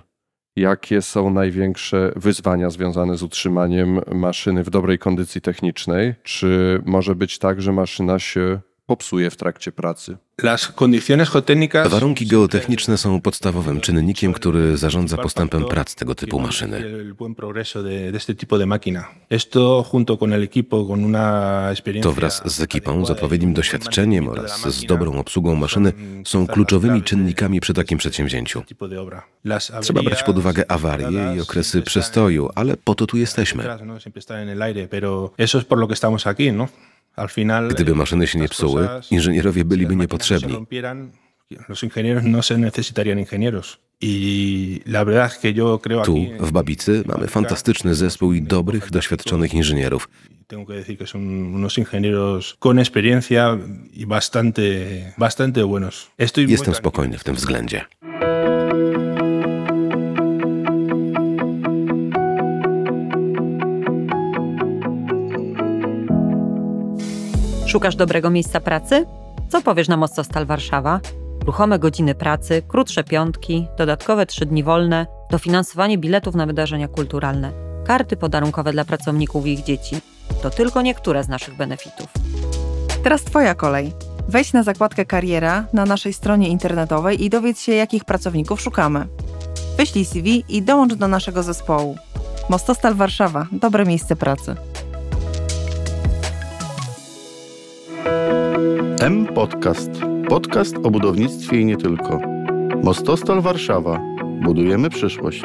Jakie 0.56 1.02
są 1.02 1.30
największe 1.30 2.12
wyzwania 2.16 2.70
związane 2.70 3.18
z 3.18 3.24
utrzymaniem 3.24 4.02
maszyny 4.12 4.64
w 4.64 4.70
dobrej 4.70 5.00
kondycji 5.00 5.42
technicznej? 5.42 6.16
Czy 6.24 6.82
może 6.86 7.16
być 7.16 7.40
tak, 7.40 7.62
że 7.62 7.72
maszyna 7.72 8.20
się 8.20 8.60
popsuje 8.86 9.30
w 9.30 9.36
trakcie 9.36 9.72
pracy? 9.72 10.18
Warunki 11.90 12.28
geotechniczne 12.28 12.98
są 12.98 13.22
podstawowym 13.22 13.82
czynnikiem, 13.82 14.34
który 14.34 14.78
zarządza 14.78 15.18
postępem 15.18 15.66
prac 15.66 15.96
tego 15.96 16.16
typu 16.16 16.40
maszyny. 16.40 16.84
To 22.02 22.12
wraz 22.12 22.42
z 22.46 22.62
ekipą, 22.62 23.06
z 23.06 23.12
odpowiednim 23.12 23.54
doświadczeniem 23.54 24.28
oraz 24.28 24.62
z 24.62 24.86
dobrą 24.86 25.20
obsługą 25.20 25.56
maszyny 25.56 25.94
są 26.26 26.48
kluczowymi 26.48 27.02
czynnikami 27.04 27.60
przy 27.60 27.74
takim 27.74 27.98
przedsięwzięciu. 27.98 28.64
Trzeba 29.82 30.04
brać 30.04 30.24
pod 30.24 30.38
uwagę 30.38 30.72
awarie 30.72 31.08
i 31.38 31.42
okresy 31.42 31.82
przestoju, 31.82 32.50
ale 32.56 32.78
po 32.78 32.96
to 32.96 33.08
tu 33.08 33.18
jesteśmy. 33.18 33.64
Gdyby 37.70 37.96
maszyny 37.96 38.28
się 38.28 38.40
nie 38.40 38.48
psuły, 38.50 38.88
inżynierowie 39.12 39.66
byliby 39.66 39.96
niepotrzebni. 39.96 40.54
Tu, 46.06 46.16
w 46.40 46.52
Babicy, 46.52 47.04
mamy 47.06 47.28
fantastyczny 47.28 47.96
zespół 47.96 48.34
i 48.34 48.42
dobrych, 48.42 48.92
doświadczonych 48.92 49.54
inżynierów. 49.54 50.10
Jestem 56.52 56.74
spokojny 56.76 57.18
w 57.18 57.24
tym 57.24 57.36
względzie. 57.36 57.86
Szukasz 67.72 67.96
dobrego 67.96 68.30
miejsca 68.30 68.60
pracy? 68.60 69.06
Co 69.50 69.62
powiesz 69.62 69.88
na 69.88 69.98
Mostostal 69.98 70.46
Warszawa? 70.46 71.00
Ruchome 71.46 71.80
godziny 71.80 72.16
pracy, 72.16 72.62
krótsze 72.68 73.04
piątki, 73.04 73.68
dodatkowe 73.78 74.26
trzy 74.26 74.46
dni 74.46 74.64
wolne, 74.64 75.08
dofinansowanie 75.30 75.98
biletów 75.98 76.36
na 76.36 76.46
wydarzenia 76.46 76.88
kulturalne, 76.88 77.52
karty 77.86 78.18
podarunkowe 78.18 78.72
dla 78.72 78.86
pracowników 78.86 79.48
i 79.48 79.54
ich 79.54 79.64
dzieci. 79.64 79.96
To 80.42 80.50
tylko 80.50 80.82
niektóre 80.82 81.24
z 81.24 81.28
naszych 81.28 81.58
benefitów. 81.58 82.08
Teraz 83.04 83.24
Twoja 83.24 83.56
kolej. 83.56 83.94
Wejdź 84.28 84.54
na 84.54 84.64
zakładkę 84.64 85.06
Kariera 85.06 85.66
na 85.74 85.86
naszej 85.86 86.14
stronie 86.14 86.50
internetowej 86.50 87.24
i 87.24 87.30
dowiedz 87.30 87.62
się, 87.62 87.72
jakich 87.72 88.06
pracowników 88.06 88.62
szukamy. 88.62 89.08
Wyślij 89.78 90.06
CV 90.06 90.44
i 90.50 90.62
dołącz 90.62 90.94
do 90.94 91.08
naszego 91.08 91.44
zespołu. 91.44 91.98
Mostostal 92.50 92.96
Warszawa 92.96 93.48
dobre 93.52 93.86
miejsce 93.86 94.16
pracy. 94.16 94.56
M 99.02 99.28
Podcast. 99.28 99.92
Podcast 100.30 100.76
o 100.84 100.92
budownictwie 100.92 101.62
i 101.62 101.66
nie 101.66 101.78
tylko. 101.78 102.20
Mostostal 102.84 103.42
Warszawa. 103.42 104.02
Budujemy 104.44 104.90
przyszłość. 104.90 105.44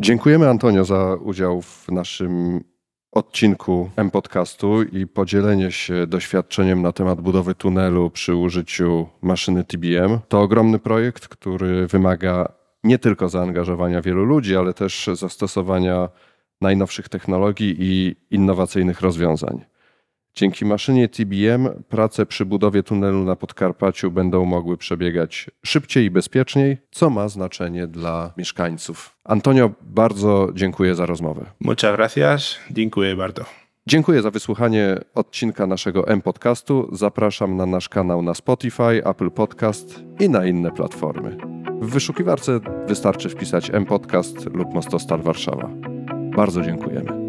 Dziękujemy 0.00 0.48
Antonio 0.48 0.84
za 0.84 1.14
udział 1.14 1.62
w 1.62 1.88
naszym 1.88 2.64
odcinku 3.12 3.90
M 3.96 4.10
Podcastu 4.10 4.82
i 4.82 5.06
podzielenie 5.06 5.70
się 5.70 6.06
doświadczeniem 6.06 6.82
na 6.82 6.92
temat 6.92 7.20
budowy 7.20 7.54
tunelu 7.54 8.10
przy 8.10 8.34
użyciu 8.34 9.06
maszyny 9.22 9.64
TBM. 9.64 10.18
To 10.28 10.40
ogromny 10.40 10.78
projekt, 10.78 11.28
który 11.28 11.86
wymaga 11.86 12.52
nie 12.84 12.98
tylko 12.98 13.28
zaangażowania 13.28 14.02
wielu 14.02 14.24
ludzi, 14.24 14.56
ale 14.56 14.74
też 14.74 15.10
zastosowania 15.12 16.08
najnowszych 16.60 17.08
technologii 17.08 17.76
i 17.78 18.16
innowacyjnych 18.30 19.00
rozwiązań. 19.00 19.75
Dzięki 20.38 20.64
maszynie 20.64 21.08
TBM 21.08 21.68
prace 21.88 22.26
przy 22.26 22.44
budowie 22.44 22.82
tunelu 22.82 23.24
na 23.24 23.36
Podkarpaciu 23.36 24.10
będą 24.10 24.44
mogły 24.44 24.76
przebiegać 24.76 25.50
szybciej 25.64 26.04
i 26.04 26.10
bezpieczniej, 26.10 26.78
co 26.90 27.10
ma 27.10 27.28
znaczenie 27.28 27.86
dla 27.86 28.32
mieszkańców. 28.36 29.16
Antonio, 29.24 29.70
bardzo 29.82 30.48
dziękuję 30.54 30.94
za 30.94 31.06
rozmowę. 31.06 31.46
Muchas 31.60 31.96
gracias. 31.96 32.56
Dziękuję 32.70 33.16
bardzo. 33.16 33.44
Dziękuję 33.86 34.22
za 34.22 34.30
wysłuchanie 34.30 34.98
odcinka 35.14 35.66
naszego 35.66 36.08
M-Podcastu. 36.08 36.88
Zapraszam 36.92 37.56
na 37.56 37.66
nasz 37.66 37.88
kanał 37.88 38.22
na 38.22 38.34
Spotify, 38.34 39.04
Apple 39.04 39.30
Podcast 39.30 40.02
i 40.20 40.28
na 40.28 40.46
inne 40.46 40.70
platformy. 40.70 41.36
W 41.80 41.90
wyszukiwarce 41.90 42.60
wystarczy 42.86 43.28
wpisać 43.28 43.70
M-Podcast 43.70 44.46
lub 44.54 44.74
Mostostal 44.74 45.22
Warszawa. 45.22 45.70
Bardzo 46.36 46.62
dziękujemy. 46.62 47.25